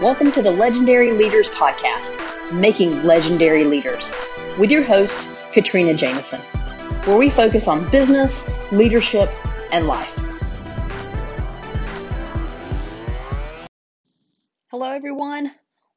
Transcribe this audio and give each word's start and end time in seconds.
Welcome 0.00 0.30
to 0.30 0.42
the 0.42 0.52
Legendary 0.52 1.10
Leaders 1.10 1.48
Podcast, 1.48 2.52
Making 2.52 3.02
Legendary 3.02 3.64
Leaders, 3.64 4.08
with 4.56 4.70
your 4.70 4.84
host, 4.84 5.28
Katrina 5.52 5.92
Jameson, 5.92 6.40
where 7.04 7.18
we 7.18 7.30
focus 7.30 7.66
on 7.66 7.90
business, 7.90 8.48
leadership, 8.70 9.28
and 9.72 9.88
life. 9.88 10.16
Hello, 14.70 14.88
everyone. 14.88 15.50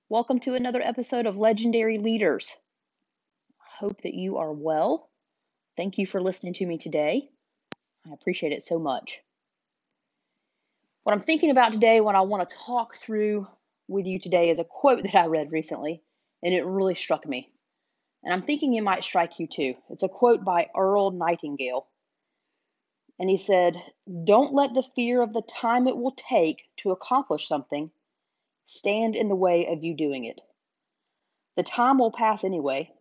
Welcome 0.09 0.39
to 0.39 0.55
another 0.55 0.81
episode 0.81 1.27
of 1.27 1.37
Legendary 1.37 1.99
Leaders. 1.99 2.53
Hope 3.59 4.01
that 4.01 4.15
you 4.15 4.37
are 4.37 4.51
well. 4.51 5.11
Thank 5.77 5.99
you 5.99 6.07
for 6.07 6.19
listening 6.19 6.55
to 6.55 6.65
me 6.65 6.79
today. 6.79 7.29
I 8.09 8.13
appreciate 8.13 8.51
it 8.51 8.63
so 8.63 8.79
much. 8.79 9.21
What 11.03 11.13
I'm 11.13 11.19
thinking 11.19 11.51
about 11.51 11.71
today, 11.71 12.01
what 12.01 12.15
I 12.15 12.21
want 12.21 12.49
to 12.49 12.55
talk 12.55 12.95
through 12.95 13.45
with 13.91 14.05
you 14.05 14.19
today 14.19 14.49
is 14.49 14.59
a 14.59 14.63
quote 14.63 15.03
that 15.03 15.15
I 15.15 15.25
read 15.25 15.51
recently, 15.51 16.01
and 16.41 16.53
it 16.53 16.65
really 16.65 16.95
struck 16.95 17.27
me. 17.27 17.51
And 18.23 18.33
I'm 18.33 18.43
thinking 18.43 18.73
it 18.73 18.83
might 18.83 19.03
strike 19.03 19.39
you 19.39 19.47
too. 19.47 19.75
It's 19.89 20.03
a 20.03 20.09
quote 20.09 20.43
by 20.43 20.69
Earl 20.75 21.11
Nightingale. 21.11 21.87
And 23.19 23.29
he 23.29 23.37
said, 23.37 23.81
Don't 24.23 24.53
let 24.53 24.73
the 24.73 24.87
fear 24.95 25.21
of 25.21 25.33
the 25.33 25.41
time 25.41 25.87
it 25.87 25.97
will 25.97 26.15
take 26.15 26.63
to 26.77 26.91
accomplish 26.91 27.47
something 27.47 27.91
stand 28.65 29.15
in 29.15 29.27
the 29.27 29.35
way 29.35 29.67
of 29.67 29.83
you 29.83 29.95
doing 29.95 30.25
it. 30.25 30.39
The 31.55 31.63
time 31.63 31.99
will 31.99 32.11
pass 32.11 32.43
anyway. 32.43 32.91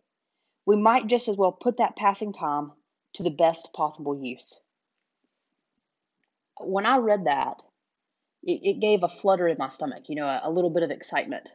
We 0.65 0.75
might 0.75 1.07
just 1.07 1.27
as 1.27 1.37
well 1.37 1.51
put 1.51 1.77
that 1.77 1.95
passing 1.95 2.33
time 2.33 2.73
to 3.13 3.23
the 3.23 3.29
best 3.29 3.71
possible 3.73 4.21
use. 4.21 4.59
When 6.59 6.85
I 6.85 6.97
read 6.97 7.25
that, 7.25 7.61
it, 8.43 8.61
it 8.63 8.79
gave 8.79 9.03
a 9.03 9.07
flutter 9.07 9.47
in 9.47 9.57
my 9.57 9.69
stomach, 9.69 10.03
you 10.07 10.15
know, 10.15 10.25
a, 10.25 10.41
a 10.45 10.51
little 10.51 10.69
bit 10.69 10.83
of 10.83 10.91
excitement. 10.91 11.49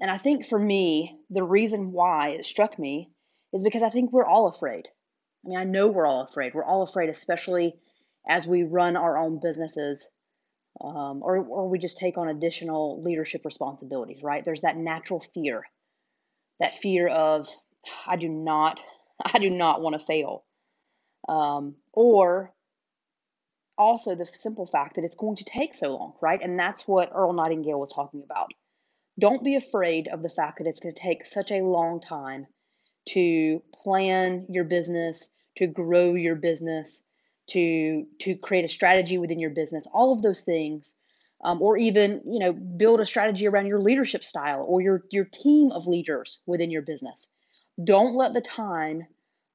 And 0.00 0.10
I 0.10 0.18
think 0.18 0.46
for 0.46 0.58
me, 0.58 1.18
the 1.30 1.42
reason 1.42 1.92
why 1.92 2.30
it 2.30 2.44
struck 2.44 2.78
me 2.78 3.10
is 3.52 3.62
because 3.62 3.82
I 3.82 3.90
think 3.90 4.12
we're 4.12 4.26
all 4.26 4.48
afraid. 4.48 4.88
I 5.44 5.48
mean, 5.48 5.58
I 5.58 5.64
know 5.64 5.88
we're 5.88 6.06
all 6.06 6.22
afraid. 6.22 6.54
We're 6.54 6.64
all 6.64 6.82
afraid, 6.82 7.08
especially 7.08 7.74
as 8.26 8.46
we 8.46 8.62
run 8.62 8.96
our 8.96 9.18
own 9.18 9.40
businesses 9.42 10.08
um, 10.80 11.20
or, 11.22 11.38
or 11.38 11.68
we 11.68 11.78
just 11.78 11.98
take 11.98 12.16
on 12.16 12.28
additional 12.28 13.02
leadership 13.02 13.44
responsibilities, 13.44 14.22
right? 14.22 14.44
There's 14.44 14.62
that 14.62 14.76
natural 14.76 15.24
fear, 15.34 15.64
that 16.60 16.78
fear 16.78 17.08
of, 17.08 17.48
I 18.06 18.16
do 18.16 18.28
not, 18.28 18.80
I 19.24 19.38
do 19.38 19.50
not 19.50 19.80
want 19.80 19.98
to 19.98 20.06
fail. 20.06 20.44
Um, 21.28 21.76
or 21.92 22.52
also 23.82 24.14
the 24.14 24.28
simple 24.32 24.66
fact 24.66 24.96
that 24.96 25.04
it's 25.04 25.16
going 25.16 25.36
to 25.36 25.44
take 25.44 25.74
so 25.74 25.88
long, 25.96 26.14
right? 26.20 26.40
And 26.42 26.58
that's 26.58 26.86
what 26.88 27.10
Earl 27.14 27.32
Nightingale 27.32 27.78
was 27.78 27.92
talking 27.92 28.22
about. 28.24 28.52
Don't 29.18 29.44
be 29.44 29.56
afraid 29.56 30.08
of 30.08 30.22
the 30.22 30.30
fact 30.30 30.58
that 30.58 30.66
it's 30.66 30.80
going 30.80 30.94
to 30.94 31.00
take 31.00 31.26
such 31.26 31.50
a 31.50 31.62
long 31.62 32.00
time 32.00 32.46
to 33.10 33.62
plan 33.82 34.46
your 34.48 34.64
business, 34.64 35.28
to 35.56 35.66
grow 35.66 36.14
your 36.14 36.36
business, 36.36 37.04
to 37.48 38.06
to 38.20 38.36
create 38.36 38.64
a 38.64 38.68
strategy 38.68 39.18
within 39.18 39.38
your 39.40 39.50
business. 39.50 39.86
All 39.92 40.12
of 40.12 40.22
those 40.22 40.42
things, 40.42 40.94
um, 41.42 41.60
or 41.60 41.76
even 41.76 42.22
you 42.24 42.38
know 42.38 42.52
build 42.52 43.00
a 43.00 43.06
strategy 43.06 43.46
around 43.46 43.66
your 43.66 43.80
leadership 43.80 44.24
style 44.24 44.64
or 44.66 44.80
your 44.80 45.02
your 45.10 45.24
team 45.24 45.72
of 45.72 45.86
leaders 45.86 46.40
within 46.46 46.70
your 46.70 46.82
business. 46.82 47.28
Don't 47.82 48.14
let 48.14 48.32
the 48.32 48.40
time 48.40 49.06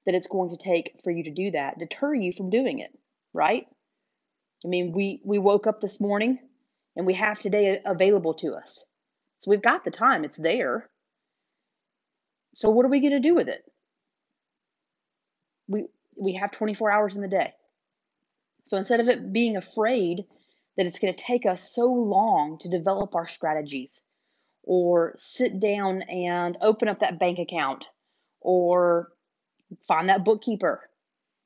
that 0.06 0.16
it's 0.16 0.28
going 0.28 0.50
to 0.50 0.58
take 0.58 1.00
for 1.03 1.12
you 1.12 1.23
to 1.23 1.31
do 1.31 1.52
that 1.52 1.80
deter 1.80 2.14
you 2.14 2.31
from 2.31 2.50
doing 2.50 2.80
it, 2.80 2.91
right? 3.34 3.67
I 4.66 4.67
mean, 4.67 4.91
we, 4.91 5.22
we 5.23 5.38
woke 5.38 5.67
up 5.67 5.81
this 5.81 6.00
morning 6.02 6.39
and 6.95 7.05
we 7.05 7.13
have 7.13 7.39
today 7.39 7.80
available 7.86 8.33
to 8.36 8.55
us. 8.55 8.83
So 9.38 9.52
we've 9.52 9.61
got 9.61 9.86
the 9.86 9.91
time, 9.91 10.23
it's 10.23 10.38
there. 10.38 10.89
So 12.55 12.69
what 12.69 12.85
are 12.85 12.89
we 12.89 13.02
going 13.02 13.11
to 13.11 13.19
do 13.19 13.35
with 13.35 13.50
it? 13.50 13.63
We 15.68 15.85
we 16.19 16.34
have 16.34 16.50
24 16.50 16.90
hours 16.90 17.16
in 17.16 17.22
the 17.22 17.28
day. 17.28 17.53
So 18.63 18.78
instead 18.78 19.00
of 19.00 19.07
it 19.07 19.31
being 19.31 19.56
afraid 19.56 20.25
that 20.75 20.88
it's 20.88 21.00
going 21.00 21.13
to 21.13 21.24
take 21.24 21.45
us 21.45 21.72
so 21.72 21.85
long 21.91 22.57
to 22.62 22.69
develop 22.69 23.16
our 23.16 23.28
strategies 23.28 24.01
or 24.63 25.13
sit 25.16 25.59
down 25.59 26.01
and 26.01 26.57
open 26.62 26.88
up 26.88 27.00
that 27.00 27.19
bank 27.19 27.38
account 27.39 27.85
or 28.41 29.09
find 29.88 30.09
that 30.09 30.25
bookkeeper, 30.25 30.81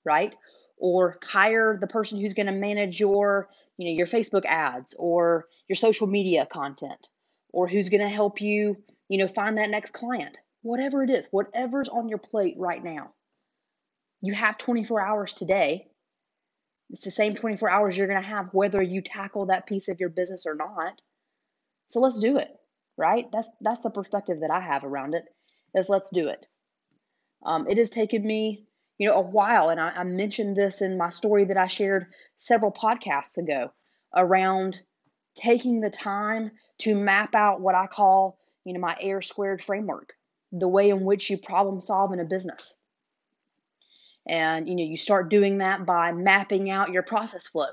right? 0.06 0.36
Or 0.82 1.18
hire 1.24 1.78
the 1.80 1.88
person 1.88 2.20
who's 2.20 2.34
going 2.34 2.48
to 2.48 2.52
manage 2.52 3.00
your 3.00 3.50
you 3.78 3.88
know 3.88 3.98
your 3.98 4.08
facebook 4.08 4.46
ads 4.46 4.96
or 5.00 5.48
your 5.70 5.78
social 5.78 6.08
media 6.08 6.46
content 6.46 7.08
or 7.54 7.68
who's 7.68 7.90
going 7.90 8.02
to 8.02 8.10
help 8.10 8.42
you 8.42 8.78
you 9.10 9.18
know 9.18 9.28
find 9.28 9.58
that 9.58 9.70
next 9.70 9.94
client 9.94 10.38
whatever 10.64 11.04
it 11.04 11.10
is 11.10 11.28
whatever's 11.32 11.90
on 11.90 12.10
your 12.10 12.20
plate 12.20 12.56
right 12.58 12.84
now. 12.84 13.12
You 14.24 14.34
have 14.34 14.60
24 14.60 15.02
hours 15.02 15.34
today. 15.34 15.88
It's 16.92 17.04
the 17.04 17.12
same 17.12 17.36
24 17.36 17.70
hours 17.70 17.98
you're 17.98 18.08
going 18.08 18.22
to 18.22 18.28
have 18.28 18.54
whether 18.54 18.82
you 18.82 19.02
tackle 19.02 19.48
that 19.48 19.68
piece 19.68 19.90
of 19.90 20.00
your 20.00 20.10
business 20.10 20.46
or 20.46 20.56
not. 20.56 21.02
So 21.88 22.02
let's 22.02 22.20
do 22.20 22.38
it 22.38 22.50
right? 22.98 23.32
That's 23.32 23.50
that's 23.62 23.82
the 23.82 23.90
perspective 23.90 24.42
that 24.42 24.52
i 24.52 24.60
have 24.60 24.84
around 24.84 25.16
it 25.16 25.26
is 25.76 25.90
let's 25.90 26.10
do 26.12 26.30
it. 26.30 26.46
Um, 27.44 27.68
it 27.70 27.78
has 27.80 27.90
taken 27.90 28.26
me 28.26 28.68
you 29.02 29.08
know, 29.08 29.16
a 29.16 29.22
while. 29.22 29.70
And 29.70 29.82
I, 29.82 29.90
I 29.90 30.04
mentioned 30.04 30.56
this 30.56 30.84
in 30.84 30.96
my 30.96 31.10
story 31.10 31.46
that 31.46 31.58
I 31.58 31.66
shared 31.66 32.06
several 32.36 32.72
podcasts 32.72 33.40
ago 33.40 33.72
around 34.16 34.80
taking 35.34 35.82
the 35.82 35.90
time 35.90 36.52
to 36.82 36.94
map 36.94 37.34
out 37.34 37.62
what 37.62 37.74
I 37.74 37.88
call, 37.88 38.38
you 38.64 38.74
know, 38.74 38.80
my 38.80 38.96
AIR 39.02 39.24
squared 39.24 39.60
framework, 39.60 40.14
the 40.52 40.68
way 40.68 40.92
in 40.92 41.04
which 41.04 41.32
you 41.32 41.40
problem 41.40 41.82
solve 41.82 42.14
in 42.14 42.20
a 42.20 42.26
business. 42.26 42.76
And, 44.28 44.68
you 44.68 44.76
know, 44.76 44.84
you 44.84 44.98
start 44.98 45.32
doing 45.32 45.58
that 45.58 45.84
by 45.84 46.12
mapping 46.12 46.70
out 46.70 46.92
your 46.92 47.02
process 47.02 47.48
flow 47.48 47.72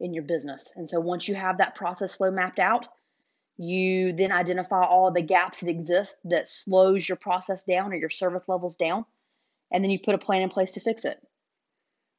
in 0.00 0.14
your 0.14 0.24
business. 0.24 0.72
And 0.76 0.88
so 0.88 0.98
once 0.98 1.28
you 1.28 1.34
have 1.34 1.58
that 1.58 1.74
process 1.74 2.14
flow 2.14 2.30
mapped 2.30 2.58
out, 2.58 2.86
you 3.58 4.14
then 4.14 4.32
identify 4.32 4.82
all 4.82 5.10
the 5.10 5.20
gaps 5.20 5.60
that 5.60 5.68
exist 5.68 6.20
that 6.24 6.48
slows 6.48 7.06
your 7.06 7.16
process 7.16 7.64
down 7.64 7.92
or 7.92 7.96
your 7.96 8.08
service 8.08 8.48
levels 8.48 8.76
down 8.76 9.04
and 9.74 9.82
then 9.82 9.90
you 9.90 9.98
put 9.98 10.14
a 10.14 10.18
plan 10.18 10.42
in 10.42 10.48
place 10.48 10.72
to 10.72 10.80
fix 10.80 11.04
it. 11.04 11.18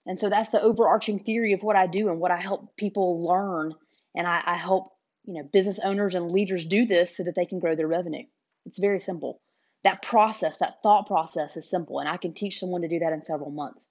And 0.06 0.20
so 0.20 0.30
that's 0.30 0.50
the 0.50 0.62
overarching 0.62 1.20
theory 1.20 1.54
of 1.54 1.64
what 1.64 1.78
I 1.78 1.88
do 1.88 2.10
and 2.10 2.20
what 2.20 2.30
I 2.30 2.38
help 2.38 2.76
people 2.76 3.26
learn. 3.26 3.74
And 4.14 4.28
I, 4.28 4.44
I 4.46 4.56
help 4.56 4.92
you 5.24 5.34
know 5.34 5.44
business 5.44 5.80
owners 5.80 6.14
and 6.14 6.32
leaders 6.32 6.66
do 6.66 6.86
this 6.86 7.16
so 7.16 7.24
that 7.24 7.34
they 7.34 7.46
can 7.46 7.60
grow 7.60 7.76
their 7.76 7.88
revenue. 7.88 8.26
It's 8.66 8.78
very 8.78 9.00
simple. 9.00 9.42
That 9.84 10.02
process, 10.02 10.58
that 10.58 10.84
thought 10.84 11.08
process 11.08 11.58
is 11.58 11.70
simple, 11.70 12.00
and 12.00 12.10
I 12.10 12.18
can 12.18 12.34
teach 12.34 12.60
someone 12.60 12.82
to 12.82 12.88
do 12.88 13.00
that 13.00 13.14
in 13.14 13.24
several 13.24 13.52
months. 13.52 13.88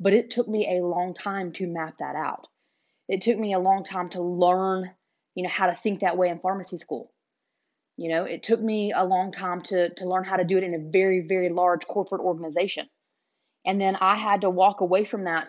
But 0.00 0.12
it 0.12 0.30
took 0.30 0.48
me 0.48 0.76
a 0.76 0.84
long 0.84 1.14
time 1.14 1.52
to 1.52 1.66
map 1.66 1.98
that 2.00 2.16
out. 2.16 2.48
It 3.08 3.20
took 3.20 3.38
me 3.38 3.52
a 3.52 3.58
long 3.58 3.84
time 3.84 4.10
to 4.10 4.20
learn, 4.20 4.90
you 5.34 5.44
know, 5.44 5.48
how 5.48 5.66
to 5.66 5.74
think 5.74 6.00
that 6.00 6.18
way 6.18 6.28
in 6.28 6.40
pharmacy 6.40 6.76
school. 6.76 7.12
You 7.96 8.10
know, 8.10 8.24
it 8.24 8.42
took 8.42 8.60
me 8.60 8.92
a 8.92 9.04
long 9.04 9.32
time 9.32 9.62
to 9.62 9.94
to 9.94 10.08
learn 10.08 10.24
how 10.24 10.36
to 10.36 10.44
do 10.44 10.58
it 10.58 10.64
in 10.64 10.74
a 10.74 10.90
very, 10.90 11.20
very 11.20 11.48
large 11.48 11.86
corporate 11.86 12.20
organization. 12.20 12.88
And 13.66 13.80
then 13.80 13.96
I 13.96 14.16
had 14.16 14.42
to 14.42 14.50
walk 14.50 14.80
away 14.80 15.04
from 15.04 15.24
that 15.24 15.48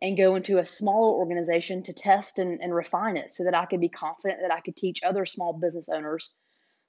and 0.00 0.16
go 0.16 0.36
into 0.36 0.58
a 0.58 0.64
smaller 0.64 1.14
organization 1.14 1.82
to 1.82 1.92
test 1.92 2.38
and, 2.38 2.60
and 2.62 2.74
refine 2.74 3.16
it 3.16 3.30
so 3.30 3.44
that 3.44 3.54
I 3.54 3.66
could 3.66 3.80
be 3.80 3.88
confident 3.88 4.40
that 4.42 4.52
I 4.52 4.60
could 4.60 4.76
teach 4.76 5.02
other 5.02 5.26
small 5.26 5.52
business 5.52 5.88
owners 5.88 6.30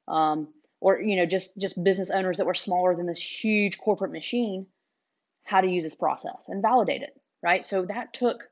um, 0.08 0.54
or 0.80 1.02
you 1.02 1.18
know 1.18 1.26
just 1.26 1.58
just 1.58 1.84
business 1.84 2.10
owners 2.10 2.38
that 2.38 2.46
were 2.46 2.54
smaller 2.54 2.96
than 2.96 3.06
this 3.06 3.22
huge 3.22 3.78
corporate 3.78 4.12
machine 4.12 4.68
how 5.44 5.62
to 5.62 5.68
use 5.68 5.84
this 5.84 5.96
process 5.96 6.46
and 6.48 6.62
validate 6.62 7.02
it 7.02 7.12
right? 7.42 7.66
So 7.66 7.86
that 7.86 8.14
took 8.14 8.44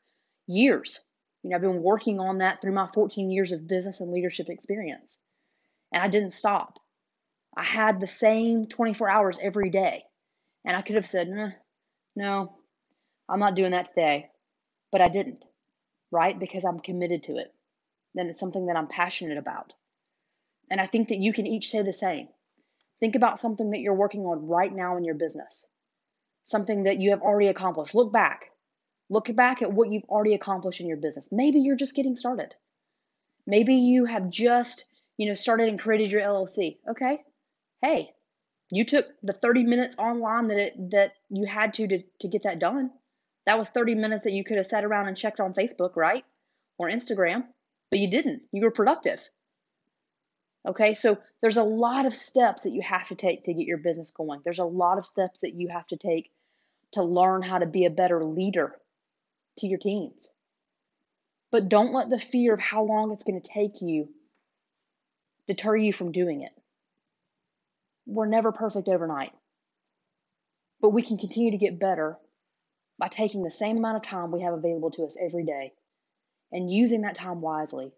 years. 0.47 0.99
You 1.43 1.51
know 1.51 1.55
i've 1.55 1.61
been 1.61 1.83
working 1.83 2.19
on 2.19 2.39
that 2.39 2.61
through 2.61 2.73
my 2.73 2.87
14 2.93 3.29
years 3.29 3.51
of 3.51 3.67
business 3.67 4.01
and 4.01 4.11
leadership 4.11 4.49
experience 4.49 5.19
and 5.93 6.03
i 6.03 6.07
didn't 6.07 6.33
stop. 6.33 6.79
I 7.55 7.63
had 7.63 7.99
the 8.01 8.07
same 8.07 8.67
24 8.67 9.09
hours 9.09 9.39
every 9.41 9.69
day 9.69 10.03
and 10.65 10.75
i 10.75 10.81
could 10.81 10.95
have 10.95 11.07
said 11.07 11.29
nah, 11.29 11.51
no, 12.17 12.51
I'm 13.29 13.39
not 13.39 13.55
doing 13.55 13.71
that 13.71 13.89
today. 13.89 14.29
But 14.91 15.01
I 15.01 15.07
didn't, 15.07 15.45
right? 16.11 16.37
Because 16.37 16.65
I'm 16.65 16.79
committed 16.79 17.23
to 17.23 17.37
it. 17.37 17.53
Then 18.15 18.27
it's 18.27 18.39
something 18.39 18.65
that 18.65 18.75
I'm 18.75 18.87
passionate 18.87 19.37
about. 19.37 19.73
And 20.71 20.81
I 20.81 20.87
think 20.87 21.09
that 21.09 21.19
you 21.19 21.31
can 21.31 21.45
each 21.45 21.69
say 21.69 21.83
the 21.83 21.93
same. 21.93 22.27
Think 22.99 23.15
about 23.15 23.39
something 23.39 23.69
that 23.69 23.81
you're 23.81 23.93
working 23.93 24.21
on 24.21 24.47
right 24.47 24.73
now 24.73 24.97
in 24.97 25.03
your 25.03 25.13
business, 25.13 25.63
something 26.43 26.83
that 26.83 26.99
you 26.99 27.11
have 27.11 27.21
already 27.21 27.49
accomplished. 27.49 27.93
Look 27.93 28.11
back. 28.11 28.49
Look 29.09 29.33
back 29.35 29.61
at 29.61 29.71
what 29.71 29.91
you've 29.91 30.09
already 30.09 30.33
accomplished 30.33 30.81
in 30.81 30.87
your 30.87 30.97
business. 30.97 31.29
Maybe 31.31 31.59
you're 31.59 31.75
just 31.75 31.95
getting 31.95 32.15
started. 32.15 32.55
Maybe 33.45 33.75
you 33.75 34.05
have 34.05 34.31
just, 34.31 34.85
you 35.17 35.27
know, 35.27 35.35
started 35.35 35.69
and 35.69 35.79
created 35.79 36.11
your 36.11 36.21
LLC. 36.21 36.77
Okay. 36.89 37.21
Hey, 37.81 38.09
you 38.69 38.85
took 38.85 39.07
the 39.23 39.33
30 39.33 39.63
minutes 39.63 39.97
online 39.97 40.47
that 40.49 40.57
it, 40.57 40.91
that 40.91 41.13
you 41.29 41.45
had 41.45 41.73
to, 41.75 41.87
to 41.87 42.03
to 42.19 42.27
get 42.27 42.43
that 42.43 42.59
done. 42.59 42.91
That 43.45 43.57
was 43.57 43.69
30 43.69 43.95
minutes 43.95 44.25
that 44.25 44.33
you 44.33 44.43
could 44.43 44.57
have 44.57 44.67
sat 44.67 44.83
around 44.83 45.07
and 45.07 45.15
checked 45.15 45.39
on 45.39 45.53
Facebook, 45.53 45.95
right? 45.95 46.25
Or 46.77 46.89
Instagram, 46.89 47.45
but 47.89 47.99
you 47.99 48.11
didn't. 48.11 48.43
You 48.51 48.63
were 48.63 48.71
productive. 48.71 49.21
Okay, 50.67 50.95
so 50.95 51.17
there's 51.41 51.55
a 51.55 51.63
lot 51.63 52.05
of 52.05 52.13
steps 52.13 52.63
that 52.63 52.73
you 52.73 52.81
have 52.81 53.07
to 53.07 53.15
take 53.15 53.45
to 53.45 53.53
get 53.53 53.65
your 53.65 53.77
business 53.77 54.11
going. 54.11 54.41
There's 54.43 54.59
a 54.59 54.65
lot 54.65 54.97
of 54.97 55.05
steps 55.05 55.39
that 55.41 55.53
you 55.53 55.69
have 55.69 55.87
to 55.87 55.97
take 55.97 56.29
to 56.91 57.03
learn 57.03 57.41
how 57.41 57.59
to 57.59 57.65
be 57.65 57.85
a 57.85 57.89
better 57.89 58.23
leader 58.23 58.75
to 59.59 59.67
your 59.67 59.79
teams. 59.79 60.27
But 61.51 61.69
don't 61.69 61.93
let 61.93 62.09
the 62.09 62.19
fear 62.19 62.53
of 62.53 62.59
how 62.59 62.83
long 62.83 63.13
it's 63.13 63.23
going 63.23 63.41
to 63.41 63.49
take 63.49 63.81
you 63.81 64.09
deter 65.47 65.77
you 65.77 65.93
from 65.93 66.11
doing 66.11 66.41
it. 66.41 66.51
We're 68.07 68.25
never 68.25 68.53
perfect 68.53 68.87
overnight, 68.87 69.33
but 70.81 70.89
we 70.89 71.03
can 71.03 71.17
continue 71.17 71.51
to 71.51 71.57
get 71.57 71.79
better 71.79 72.17
by 72.97 73.09
taking 73.09 73.43
the 73.43 73.51
same 73.51 73.77
amount 73.77 73.97
of 73.97 74.03
time 74.03 74.31
we 74.31 74.41
have 74.41 74.53
available 74.53 74.91
to 74.91 75.03
us 75.03 75.17
every 75.21 75.43
day 75.43 75.73
and 76.51 76.71
using 76.71 77.01
that 77.01 77.17
time 77.17 77.41
wisely 77.41 77.91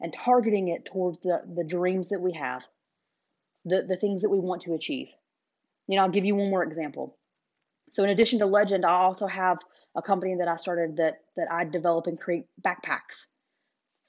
and 0.00 0.12
targeting 0.12 0.68
it 0.68 0.84
towards 0.84 1.18
the, 1.20 1.40
the 1.56 1.64
dreams 1.64 2.08
that 2.08 2.20
we 2.20 2.34
have, 2.34 2.62
the, 3.64 3.82
the 3.82 3.96
things 3.96 4.20
that 4.20 4.30
we 4.30 4.38
want 4.38 4.62
to 4.62 4.74
achieve. 4.74 5.08
You 5.86 5.96
know, 5.96 6.02
I'll 6.02 6.10
give 6.10 6.26
you 6.26 6.34
one 6.34 6.50
more 6.50 6.62
example. 6.62 7.16
So 7.90 8.04
in 8.04 8.10
addition 8.10 8.40
to 8.40 8.46
Legend, 8.46 8.84
I 8.84 8.90
also 8.90 9.26
have 9.26 9.58
a 9.96 10.02
company 10.02 10.36
that 10.40 10.48
I 10.48 10.56
started 10.56 10.98
that 10.98 11.20
that 11.36 11.48
I 11.50 11.64
develop 11.64 12.06
and 12.06 12.20
create 12.20 12.46
backpacks 12.60 13.26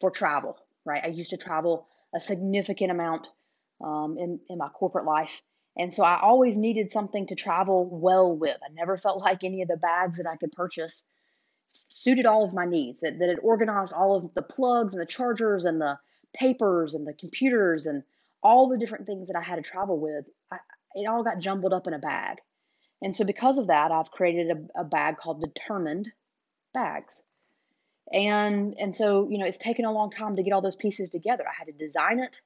for 0.02 0.12
travel. 0.12 0.58
Right, 0.86 1.04
I 1.04 1.08
used 1.08 1.30
to 1.30 1.38
travel 1.38 1.88
a 2.14 2.20
significant 2.20 2.92
amount 2.92 3.28
um, 3.82 4.18
in 4.18 4.40
in 4.50 4.58
my 4.58 4.70
corporate 4.70 5.06
life, 5.06 5.42
and 5.78 5.94
so 5.94 6.04
I 6.04 6.20
always 6.22 6.58
needed 6.58 6.92
something 6.92 7.28
to 7.28 7.36
travel 7.36 7.88
well 7.90 8.36
with. 8.36 8.58
I 8.64 8.72
never 8.74 8.98
felt 8.98 9.22
like 9.22 9.44
any 9.44 9.62
of 9.62 9.68
the 9.68 9.78
bags 9.78 10.18
that 10.18 10.28
I 10.28 10.36
could 10.36 10.52
purchase 10.52 11.06
suited 11.88 12.26
all 12.26 12.44
of 12.44 12.54
my 12.54 12.66
needs. 12.66 13.02
That 13.02 13.20
that 13.20 13.30
it 13.30 13.40
organized 13.42 13.94
all 13.94 14.16
of 14.16 14.34
the 14.34 14.42
plugs 14.42 14.94
and 14.94 15.02
the 15.02 15.06
chargers 15.06 15.66
and 15.66 15.80
the 15.80 15.98
papers 16.34 16.94
and 16.94 17.08
the 17.08 17.14
computers 17.14 17.86
and 17.86 18.04
all 18.42 18.68
the 18.68 18.78
different 18.78 19.06
things 19.06 19.28
that 19.28 19.38
I 19.38 19.42
had 19.42 19.56
to 19.56 19.62
travel 19.62 20.00
with. 20.00 20.26
I, 20.52 20.58
it 20.96 21.08
all 21.08 21.24
got 21.24 21.40
jumbled 21.40 21.74
up 21.74 21.88
in 21.88 21.94
a 21.94 22.00
bag. 22.00 22.40
And 23.02 23.16
so, 23.16 23.26
because 23.26 23.58
of 23.58 23.68
that, 23.68 23.92
I've 23.92 24.12
created 24.12 24.52
a, 24.52 24.82
a 24.82 24.84
bag 24.84 25.18
called 25.18 25.42
Determined 25.42 26.12
Bags. 26.74 27.22
And 28.12 28.76
and 28.80 28.96
so, 28.96 29.28
you 29.30 29.38
know, 29.38 29.46
it's 29.46 29.58
taken 29.58 29.86
a 29.86 29.92
long 29.92 30.12
time 30.12 30.36
to 30.36 30.44
get 30.44 30.54
all 30.54 30.62
those 30.62 30.76
pieces 30.76 31.10
together. 31.10 31.46
I 31.48 31.54
had 31.58 31.66
to 31.66 31.74
design 31.74 32.20
it. 32.20 32.40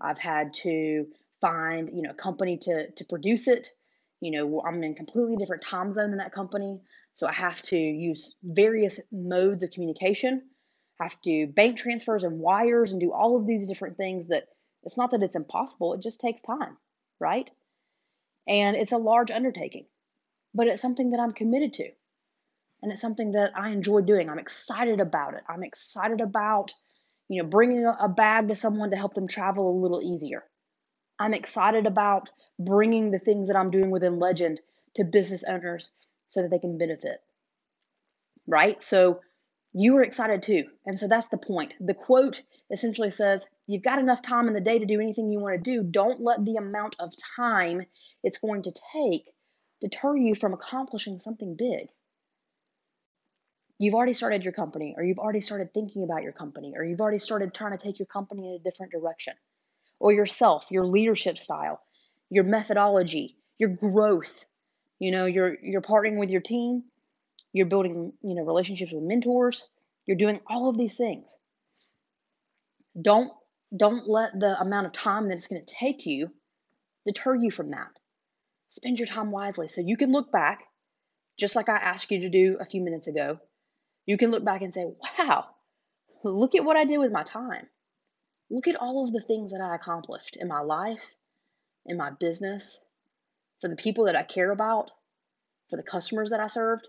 I've 0.00 0.18
had 0.18 0.54
to 0.62 1.06
find, 1.40 1.90
you 1.94 2.02
know, 2.02 2.10
a 2.10 2.14
company 2.14 2.58
to 2.58 2.90
to 2.90 3.04
produce 3.04 3.48
it. 3.48 3.68
You 4.20 4.30
know, 4.32 4.62
I'm 4.66 4.82
in 4.82 4.94
completely 4.94 5.36
different 5.36 5.64
time 5.64 5.92
zone 5.92 6.10
than 6.10 6.18
that 6.18 6.32
company, 6.32 6.80
so 7.12 7.26
I 7.26 7.32
have 7.32 7.60
to 7.62 7.76
use 7.76 8.34
various 8.42 9.00
modes 9.12 9.62
of 9.62 9.70
communication. 9.70 10.42
I 11.00 11.04
have 11.04 11.20
to 11.22 11.46
bank 11.48 11.78
transfers 11.78 12.24
and 12.24 12.40
wires 12.40 12.92
and 12.92 13.00
do 13.00 13.12
all 13.12 13.36
of 13.36 13.46
these 13.46 13.66
different 13.66 13.96
things 13.96 14.28
that 14.28 14.44
it's 14.84 14.96
not 14.96 15.10
that 15.12 15.22
it's 15.22 15.36
impossible, 15.36 15.94
it 15.94 16.02
just 16.02 16.20
takes 16.20 16.42
time, 16.42 16.76
right? 17.20 17.50
And 18.46 18.76
it's 18.76 18.92
a 18.92 18.98
large 18.98 19.30
undertaking 19.30 19.86
but 20.54 20.68
it's 20.68 20.80
something 20.80 21.10
that 21.10 21.20
I'm 21.20 21.32
committed 21.32 21.74
to. 21.74 21.88
And 22.82 22.92
it's 22.92 23.00
something 23.00 23.32
that 23.32 23.52
I 23.56 23.70
enjoy 23.70 24.02
doing. 24.02 24.30
I'm 24.30 24.38
excited 24.38 25.00
about 25.00 25.34
it. 25.34 25.42
I'm 25.48 25.64
excited 25.64 26.20
about, 26.20 26.72
you 27.28 27.42
know, 27.42 27.48
bringing 27.48 27.86
a 27.86 28.08
bag 28.08 28.48
to 28.48 28.54
someone 28.54 28.90
to 28.90 28.96
help 28.96 29.14
them 29.14 29.28
travel 29.28 29.70
a 29.70 29.80
little 29.80 30.02
easier. 30.02 30.44
I'm 31.18 31.34
excited 31.34 31.86
about 31.86 32.30
bringing 32.58 33.10
the 33.10 33.18
things 33.18 33.48
that 33.48 33.56
I'm 33.56 33.70
doing 33.70 33.90
within 33.90 34.18
Legend 34.18 34.60
to 34.96 35.04
business 35.04 35.44
owners 35.44 35.90
so 36.28 36.42
that 36.42 36.50
they 36.50 36.58
can 36.58 36.78
benefit. 36.78 37.20
Right? 38.46 38.82
So 38.82 39.20
you 39.72 39.96
are 39.96 40.02
excited 40.02 40.42
too. 40.42 40.64
And 40.86 40.98
so 40.98 41.08
that's 41.08 41.26
the 41.28 41.38
point. 41.38 41.74
The 41.80 41.94
quote 41.94 42.42
essentially 42.70 43.10
says, 43.10 43.46
You've 43.66 43.82
got 43.82 43.98
enough 43.98 44.22
time 44.22 44.46
in 44.46 44.54
the 44.54 44.60
day 44.60 44.78
to 44.78 44.86
do 44.86 45.00
anything 45.00 45.30
you 45.30 45.40
want 45.40 45.64
to 45.64 45.70
do. 45.70 45.82
Don't 45.82 46.20
let 46.20 46.44
the 46.44 46.56
amount 46.56 46.96
of 47.00 47.12
time 47.36 47.86
it's 48.22 48.38
going 48.38 48.62
to 48.64 48.72
take 48.92 49.30
deter 49.80 50.16
you 50.16 50.34
from 50.34 50.52
accomplishing 50.52 51.18
something 51.18 51.56
big. 51.56 51.88
You've 53.84 53.94
already 53.94 54.14
started 54.14 54.44
your 54.44 54.52
company, 54.52 54.94
or 54.96 55.04
you've 55.04 55.18
already 55.18 55.40
started 55.40 55.74
thinking 55.74 56.04
about 56.04 56.22
your 56.22 56.32
company, 56.32 56.72
or 56.74 56.84
you've 56.84 57.00
already 57.00 57.18
started 57.18 57.52
trying 57.52 57.76
to 57.76 57.78
take 57.78 57.98
your 57.98 58.06
company 58.06 58.48
in 58.48 58.54
a 58.54 58.58
different 58.58 58.92
direction, 58.92 59.34
or 60.00 60.12
yourself, 60.12 60.66
your 60.70 60.86
leadership 60.86 61.38
style, 61.38 61.80
your 62.30 62.44
methodology, 62.44 63.36
your 63.58 63.70
growth. 63.70 64.44
You 64.98 65.10
know, 65.10 65.26
you're 65.26 65.56
you're 65.62 65.82
partnering 65.82 66.18
with 66.18 66.30
your 66.30 66.40
team, 66.40 66.84
you're 67.52 67.66
building, 67.66 68.12
you 68.22 68.34
know, 68.34 68.44
relationships 68.44 68.92
with 68.92 69.02
mentors, 69.02 69.66
you're 70.06 70.16
doing 70.16 70.40
all 70.46 70.70
of 70.70 70.78
these 70.78 70.96
things. 70.96 71.36
Don't 73.00 73.32
don't 73.76 74.08
let 74.08 74.38
the 74.38 74.58
amount 74.60 74.86
of 74.86 74.92
time 74.92 75.28
that 75.28 75.36
it's 75.36 75.48
going 75.48 75.64
to 75.64 75.74
take 75.74 76.06
you 76.06 76.30
deter 77.04 77.34
you 77.34 77.50
from 77.50 77.70
that 77.70 77.90
spend 78.68 78.98
your 78.98 79.06
time 79.06 79.30
wisely. 79.30 79.68
So 79.68 79.80
you 79.80 79.96
can 79.96 80.10
look 80.10 80.32
back, 80.32 80.64
just 81.38 81.54
like 81.54 81.68
I 81.68 81.76
asked 81.76 82.10
you 82.10 82.20
to 82.20 82.28
do 82.28 82.56
a 82.60 82.64
few 82.64 82.82
minutes 82.82 83.06
ago. 83.06 83.38
You 84.06 84.18
can 84.18 84.30
look 84.30 84.44
back 84.44 84.62
and 84.62 84.72
say, 84.72 84.84
wow, 85.18 85.46
look 86.22 86.54
at 86.54 86.64
what 86.64 86.76
I 86.76 86.84
did 86.84 86.98
with 86.98 87.12
my 87.12 87.22
time. 87.22 87.66
Look 88.50 88.68
at 88.68 88.76
all 88.76 89.04
of 89.04 89.12
the 89.12 89.22
things 89.22 89.52
that 89.52 89.60
I 89.60 89.74
accomplished 89.74 90.36
in 90.38 90.48
my 90.48 90.60
life, 90.60 91.02
in 91.86 91.96
my 91.96 92.10
business, 92.10 92.78
for 93.60 93.68
the 93.68 93.76
people 93.76 94.04
that 94.04 94.16
I 94.16 94.22
care 94.22 94.50
about, 94.50 94.90
for 95.70 95.76
the 95.76 95.82
customers 95.82 96.30
that 96.30 96.40
I 96.40 96.48
served. 96.48 96.86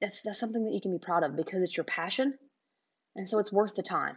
That's, 0.00 0.22
that's 0.22 0.38
something 0.38 0.64
that 0.64 0.72
you 0.72 0.80
can 0.80 0.92
be 0.92 1.04
proud 1.04 1.22
of 1.22 1.36
because 1.36 1.62
it's 1.62 1.76
your 1.76 1.84
passion. 1.84 2.34
And 3.16 3.28
so 3.28 3.38
it's 3.38 3.52
worth 3.52 3.74
the 3.74 3.82
time. 3.82 4.16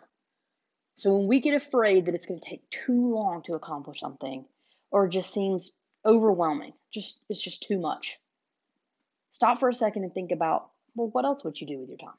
So 0.95 1.15
when 1.17 1.27
we 1.27 1.41
get 1.41 1.53
afraid 1.53 2.05
that 2.05 2.15
it's 2.15 2.25
going 2.25 2.39
to 2.39 2.49
take 2.49 2.69
too 2.69 3.13
long 3.13 3.43
to 3.43 3.53
accomplish 3.53 3.99
something 3.99 4.45
or 4.91 5.07
just 5.07 5.33
seems 5.33 5.75
overwhelming. 6.05 6.73
Just 6.91 7.19
it's 7.29 7.41
just 7.41 7.63
too 7.63 7.79
much. 7.79 8.17
Stop 9.31 9.59
for 9.59 9.69
a 9.69 9.73
second 9.73 10.03
and 10.03 10.13
think 10.13 10.31
about, 10.31 10.69
well, 10.95 11.09
what 11.11 11.25
else 11.25 11.43
would 11.43 11.59
you 11.59 11.67
do 11.67 11.79
with 11.79 11.89
your 11.89 11.97
time? 11.97 12.17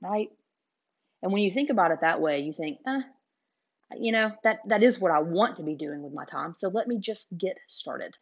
Right? 0.00 0.28
And 1.22 1.32
when 1.32 1.42
you 1.42 1.52
think 1.52 1.70
about 1.70 1.92
it 1.92 2.00
that 2.00 2.20
way, 2.20 2.40
you 2.40 2.52
think, 2.52 2.78
eh, 2.86 3.02
you 3.96 4.12
know, 4.12 4.32
that 4.42 4.60
that 4.66 4.82
is 4.82 4.98
what 4.98 5.12
I 5.12 5.20
want 5.20 5.56
to 5.56 5.62
be 5.62 5.76
doing 5.76 6.02
with 6.02 6.12
my 6.12 6.24
time. 6.24 6.54
So 6.54 6.68
let 6.68 6.88
me 6.88 6.98
just 6.98 7.36
get 7.36 7.56
started. 7.68 8.16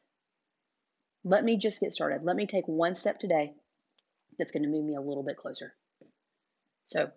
Let 1.24 1.44
me 1.44 1.56
just 1.56 1.80
get 1.80 1.92
started. 1.92 2.22
Let 2.22 2.36
me 2.36 2.46
take 2.46 2.66
one 2.66 2.94
step 2.94 3.18
today 3.18 3.54
that's 4.38 4.52
going 4.52 4.62
to 4.62 4.68
move 4.68 4.84
me 4.84 4.96
a 4.96 5.00
little 5.00 5.22
bit 5.22 5.36
closer. 5.36 5.74
So, 6.86 7.10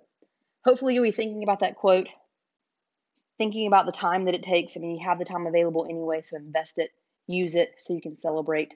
hopefully 0.64 0.94
you'll 0.94 1.04
be 1.04 1.12
thinking 1.12 1.44
about 1.44 1.62
that 1.62 1.76
quote 1.76 2.08
thinking 3.38 3.68
about 3.68 3.86
the 3.86 3.92
time 3.92 4.26
that 4.26 4.36
it 4.36 4.44
takes. 4.44 4.78
I 4.78 4.80
mean, 4.80 4.98
you 4.98 5.06
have 5.06 5.20
the 5.20 5.26
time 5.26 5.48
available 5.48 5.86
anyway, 5.90 6.22
so 6.22 6.38
invest 6.38 6.80
it, 6.80 6.92
use 7.28 7.56
it 7.56 7.74
so 7.78 7.94
you 7.94 8.02
can 8.02 8.18
celebrate. 8.18 8.74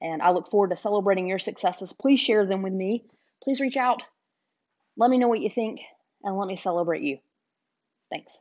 And 0.00 0.22
I 0.22 0.30
look 0.30 0.50
forward 0.50 0.70
to 0.70 0.76
celebrating 0.76 1.26
your 1.26 1.38
successes. 1.38 1.92
Please 1.92 2.20
share 2.20 2.46
them 2.46 2.62
with 2.62 2.72
me. 2.72 3.04
Please 3.42 3.60
reach 3.60 3.76
out. 3.76 4.02
Let 4.96 5.10
me 5.10 5.18
know 5.18 5.28
what 5.28 5.40
you 5.40 5.50
think 5.50 5.80
and 6.22 6.36
let 6.38 6.48
me 6.48 6.56
celebrate 6.56 7.02
you. 7.02 7.18
Thanks. 8.10 8.38